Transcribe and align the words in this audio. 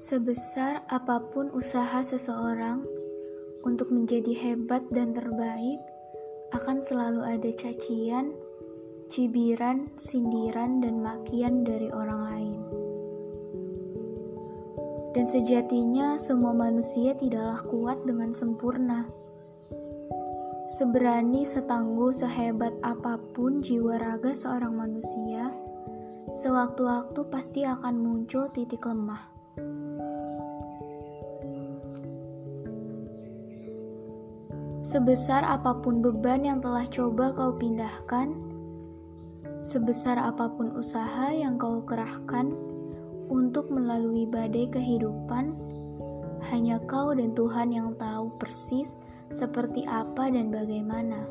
Sebesar 0.00 0.80
apa 0.88 1.28
pun 1.28 1.52
usaha 1.52 2.00
seseorang 2.00 2.80
untuk 3.68 3.92
menjadi 3.92 4.32
hebat 4.32 4.80
dan 4.88 5.12
terbaik, 5.12 5.76
akan 6.56 6.80
selalu 6.80 7.20
ada 7.20 7.52
cacian, 7.52 8.32
cibiran, 9.12 9.92
sindiran, 10.00 10.80
dan 10.80 11.04
makian 11.04 11.68
dari 11.68 11.92
orang 11.92 12.20
lain. 12.32 12.60
Dan 15.12 15.28
sejatinya, 15.28 16.16
semua 16.16 16.56
manusia 16.56 17.12
tidaklah 17.12 17.60
kuat 17.68 18.00
dengan 18.08 18.32
sempurna. 18.32 19.04
Seberani, 20.80 21.44
setangguh, 21.44 22.08
sehebat 22.08 22.72
apa 22.80 23.20
pun 23.36 23.60
jiwa 23.60 24.00
raga 24.00 24.32
seorang 24.32 24.80
manusia, 24.80 25.52
sewaktu-waktu 26.32 27.20
pasti 27.28 27.68
akan 27.68 28.00
muncul 28.00 28.48
titik 28.48 28.88
lemah. 28.88 29.39
Sebesar 34.90 35.46
apa 35.46 35.78
pun 35.86 36.02
beban 36.02 36.42
yang 36.42 36.58
telah 36.58 36.82
coba 36.90 37.30
kau 37.30 37.54
pindahkan, 37.54 38.34
sebesar 39.62 40.18
apa 40.18 40.50
pun 40.50 40.74
usaha 40.74 41.30
yang 41.30 41.54
kau 41.54 41.86
kerahkan 41.86 42.50
untuk 43.30 43.70
melalui 43.70 44.26
badai 44.26 44.66
kehidupan, 44.66 45.54
hanya 46.50 46.82
kau 46.90 47.14
dan 47.14 47.30
Tuhan 47.38 47.70
yang 47.70 47.94
tahu 47.94 48.34
persis 48.42 48.98
seperti 49.30 49.86
apa 49.86 50.26
dan 50.26 50.50
bagaimana. 50.50 51.22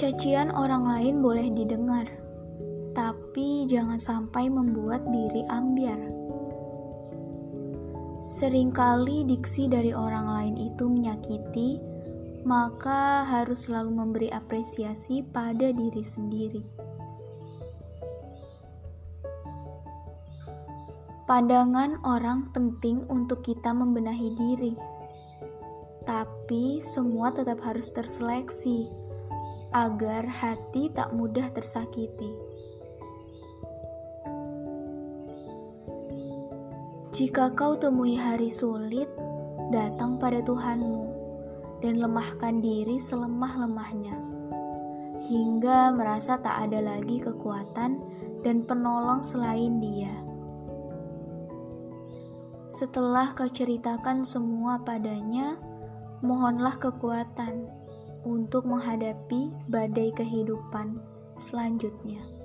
Cacian 0.00 0.48
orang 0.56 0.88
lain 0.88 1.20
boleh 1.20 1.52
didengar, 1.52 2.08
tapi 2.96 3.68
jangan 3.68 4.00
sampai 4.00 4.48
membuat 4.48 5.04
diri 5.12 5.44
ambiar. 5.52 6.19
Seringkali 8.30 9.26
diksi 9.26 9.66
dari 9.66 9.90
orang 9.90 10.26
lain 10.30 10.54
itu 10.70 10.86
menyakiti, 10.86 11.82
maka 12.46 13.26
harus 13.26 13.66
selalu 13.66 13.90
memberi 13.90 14.28
apresiasi 14.30 15.26
pada 15.26 15.74
diri 15.74 15.98
sendiri. 15.98 16.62
Pandangan 21.26 21.98
orang 22.06 22.54
penting 22.54 23.02
untuk 23.10 23.42
kita 23.42 23.74
membenahi 23.74 24.30
diri, 24.38 24.78
tapi 26.06 26.78
semua 26.78 27.34
tetap 27.34 27.58
harus 27.66 27.90
terseleksi 27.90 28.86
agar 29.74 30.30
hati 30.30 30.86
tak 30.94 31.10
mudah 31.18 31.50
tersakiti. 31.50 32.49
Jika 37.10 37.50
kau 37.58 37.74
temui 37.74 38.14
hari 38.14 38.46
sulit, 38.46 39.10
datang 39.74 40.14
pada 40.14 40.38
Tuhanmu 40.46 41.02
dan 41.82 41.98
lemahkan 41.98 42.62
diri 42.62 43.02
selemah-lemahnya, 43.02 44.14
hingga 45.26 45.90
merasa 45.90 46.38
tak 46.38 46.70
ada 46.70 46.78
lagi 46.78 47.18
kekuatan 47.18 47.98
dan 48.46 48.62
penolong 48.62 49.26
selain 49.26 49.82
Dia. 49.82 50.14
Setelah 52.70 53.34
kau 53.34 53.50
ceritakan 53.50 54.22
semua 54.22 54.78
padanya, 54.78 55.58
mohonlah 56.22 56.78
kekuatan 56.78 57.66
untuk 58.22 58.70
menghadapi 58.70 59.50
badai 59.66 60.14
kehidupan 60.14 61.02
selanjutnya. 61.42 62.39